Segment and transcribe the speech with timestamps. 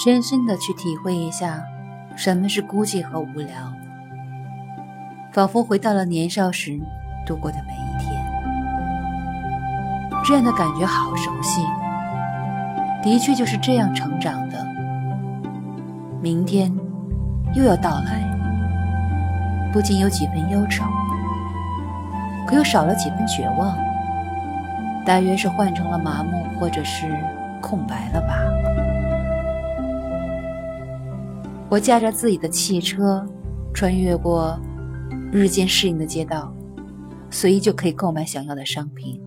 [0.00, 1.60] 深深的去体会一下
[2.14, 3.56] 什么是孤寂和无聊，
[5.32, 6.78] 仿佛回到了年少时
[7.26, 8.24] 度过的每一天。
[10.24, 11.62] 这样的感觉好熟悉，
[13.02, 14.64] 的确就是这样成长的。
[16.22, 16.72] 明天
[17.52, 18.22] 又要到来，
[19.72, 20.84] 不仅有几分忧愁，
[22.46, 23.76] 可又少了几分绝望。
[25.04, 27.12] 大约是换成了麻木，或者是
[27.60, 28.38] 空白了吧。
[31.70, 33.26] 我驾着自己的汽车，
[33.74, 34.58] 穿越过
[35.30, 36.52] 日渐适应的街道，
[37.30, 39.20] 随意就可以购买想要的商品。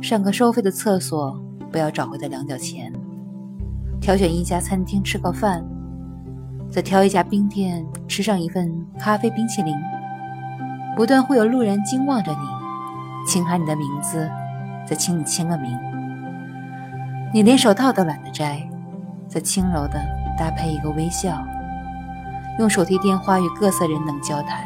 [0.00, 1.40] 上个收费的厕所，
[1.72, 2.92] 不要找回的两角钱。
[4.00, 5.64] 挑选一家餐厅吃个饭，
[6.70, 9.74] 再挑一家冰店吃上一份咖啡冰淇淋。
[10.94, 14.30] 不断会有路人惊望着你，轻喊你的名字。
[14.88, 15.76] 再请你签个名，
[17.34, 18.70] 你连手套都懒得摘，
[19.26, 20.00] 再轻柔的
[20.36, 21.44] 搭配一个微笑，
[22.58, 24.60] 用手提电话与各色人等交谈，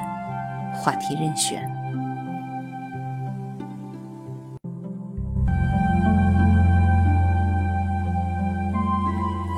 [0.74, 1.70] 话题任选。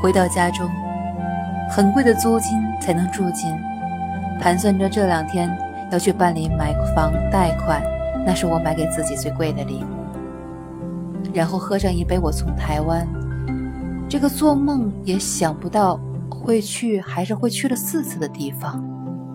[0.02, 0.68] 回到家中，
[1.70, 3.56] 很贵的租金才能住进，
[4.40, 5.48] 盘算着这两天
[5.92, 7.80] 要去办理买房贷款，
[8.26, 9.86] 那是我买给自己最贵的礼物。
[11.32, 13.06] 然后喝上一杯我从台湾
[14.12, 18.84] 这个做梦也想不到会去，还是会去了四次的地方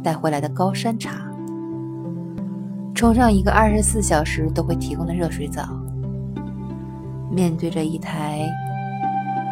[0.03, 1.14] 带回来的高山茶，
[2.94, 5.64] 冲上一个二十四小时都会提供的热水澡，
[7.31, 8.47] 面对着一台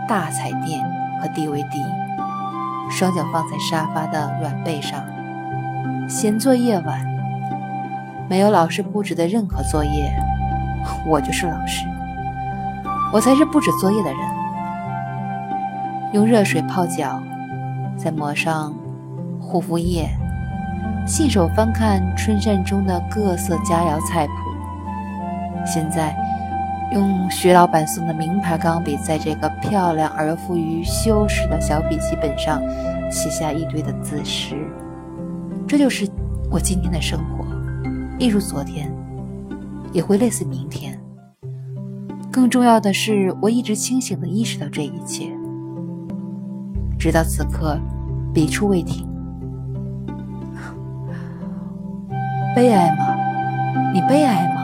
[0.08, 0.80] 大彩电
[1.20, 1.76] 和 DVD，
[2.92, 5.04] 双脚放在沙发的软背上，
[6.08, 7.04] 闲坐夜晚，
[8.30, 10.16] 没有老师布置的任何作业，
[11.08, 11.84] 我就是老师。
[13.12, 14.45] 我才是布置作业的人。
[16.16, 17.22] 用热水泡脚，
[17.98, 18.74] 再抹上
[19.38, 20.08] 护肤液，
[21.06, 24.34] 信手翻看春膳中的各色佳肴菜谱。
[25.66, 26.16] 现在，
[26.94, 32.62] 用徐老板送的名牌钢笔，在这个漂亮而富于修饰的小笔记本上
[33.12, 34.56] 写下一堆的字诗。
[35.68, 36.08] 这就是
[36.50, 37.46] 我今天的生活，
[38.18, 38.90] 一如昨天，
[39.92, 40.98] 也会类似明天。
[42.32, 45.30] 更重要的是，我一直清醒地意识到这一切，
[46.98, 47.80] 直到此刻，
[48.34, 49.08] 笔触未停。
[52.56, 53.06] 悲哀吗？
[53.94, 54.62] 你悲哀吗？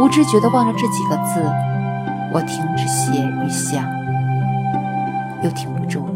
[0.00, 1.40] 无知觉的望着这几个字，
[2.32, 3.84] 我停止写与想，
[5.42, 6.12] 又停不住了。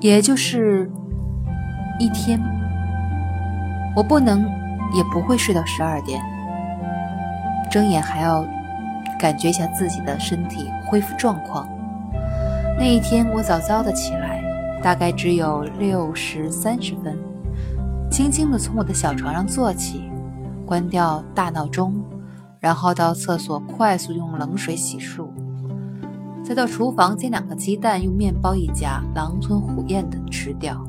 [0.00, 0.88] 也就是
[1.98, 2.40] 一天，
[3.96, 4.48] 我不能
[4.92, 6.20] 也不会睡到十二点，
[7.70, 8.44] 睁眼还要
[9.18, 11.68] 感觉一下自己的身体恢复状况。
[12.78, 14.42] 那一天我早早的起来，
[14.82, 17.18] 大概只有六时三十分，
[18.10, 20.10] 轻轻的从我的小床上坐起，
[20.64, 22.00] 关掉大闹钟，
[22.60, 25.26] 然后到厕所快速用冷水洗漱。
[26.44, 30.82] 再到厨房煎两个鸡蛋，用面包一夹，狼吞虎咽的吃掉。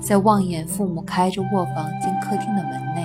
[0.00, 1.84] 再望眼父母开着卧房
[2.30, 3.04] 客厅的门内，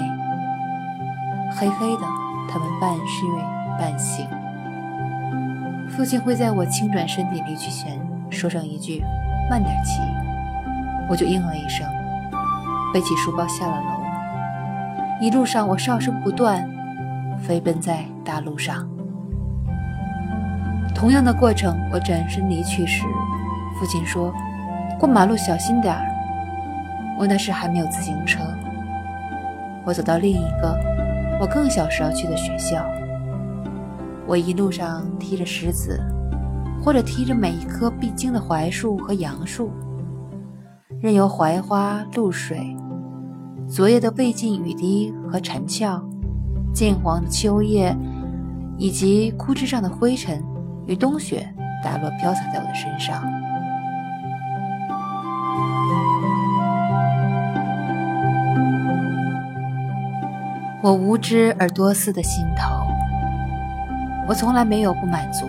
[1.57, 2.03] 黑黑的，
[2.47, 3.27] 他们半睡
[3.79, 4.27] 半醒。
[5.89, 7.99] 父亲会在我轻转身体离去前
[8.29, 9.03] 说上一句
[9.49, 9.99] ：“慢点骑。”
[11.09, 11.87] 我就应了一声，
[12.93, 13.87] 背起书包下了楼。
[15.19, 16.63] 一路上我哨声不断，
[17.39, 18.87] 飞奔在大路上。
[20.93, 23.05] 同样的过程，我转身离去时，
[23.79, 24.31] 父亲说
[24.99, 26.05] ：“过马路小心点儿。”
[27.17, 28.43] 我那时还没有自行车。
[29.85, 30.78] 我走到另一个
[31.40, 32.85] 我更小时要去的学校。
[34.28, 36.02] 我一路上踢着石子，
[36.84, 39.72] 或者踢着每一棵必经的槐树和杨树，
[40.99, 42.76] 任由槐花露水、
[43.67, 46.03] 昨夜的未尽雨滴和蝉翘、
[46.73, 47.96] 渐黄的秋叶
[48.78, 50.43] 以及枯枝上的灰尘。
[50.88, 51.52] 与冬雪
[51.84, 53.23] 打落，飘洒在我的身上。
[60.85, 62.85] 我无知而多思的心头，
[64.28, 65.47] 我从来没有不满足，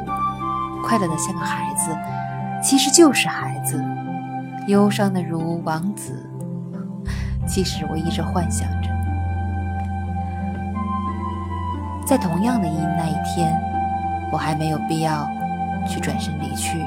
[0.83, 1.95] 快乐的像个孩子，
[2.63, 3.79] 其实就是孩子，
[4.67, 6.27] 忧伤的如王子。
[7.47, 8.89] 其实我一直幻想着，
[12.07, 13.55] 在同样的一那一天。
[14.33, 15.29] 我还没有必要
[15.87, 16.79] 去转身离去，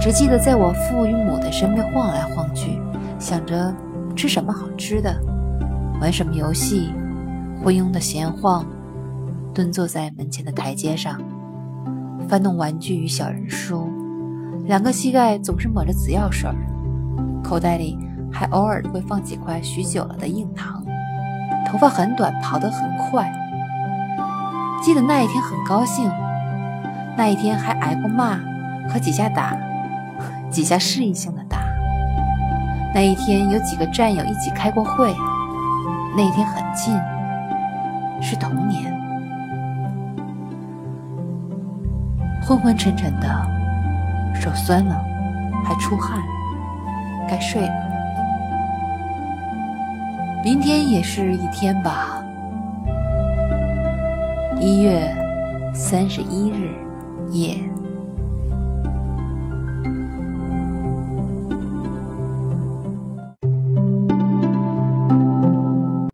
[0.00, 2.82] 只记得在我父与母的身边晃来晃去，
[3.20, 3.72] 想着
[4.16, 5.14] 吃什么好吃的，
[6.00, 6.94] 玩什么游戏，
[7.62, 8.64] 昏庸的闲晃，
[9.52, 11.20] 蹲坐在门前的台阶上，
[12.26, 13.86] 翻弄玩具与小人书，
[14.64, 16.48] 两个膝盖总是抹着紫药水
[17.44, 17.98] 口袋里
[18.32, 20.82] 还偶尔会放几块许久了的硬糖，
[21.70, 23.30] 头发很短，跑得很快。
[24.82, 26.10] 记得那一天很高兴，
[27.14, 28.38] 那一天还挨过骂
[28.88, 29.54] 和几下打，
[30.50, 31.58] 几下示意性的打。
[32.94, 35.14] 那一天有几个战友一起开过会。
[36.16, 36.94] 那天很近，
[38.20, 38.92] 是童年。
[42.42, 43.28] 昏昏沉沉的，
[44.34, 45.00] 手酸了，
[45.64, 46.20] 还出汗，
[47.28, 47.90] 该睡了。
[50.42, 52.22] 明天也是一天吧。
[54.58, 55.14] 一月
[55.72, 56.74] 三十一日
[57.30, 57.56] 夜。